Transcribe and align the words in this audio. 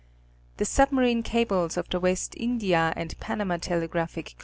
The 0.57 0.65
sub 0.65 0.91
marine 0.91 1.21
cables 1.21 1.77
of 1.77 1.87
the 1.89 1.99
West 1.99 2.33
India 2.35 2.91
and 2.95 3.15
Panama 3.19 3.57
Telegraph 3.57 4.15
Co. 4.15 4.23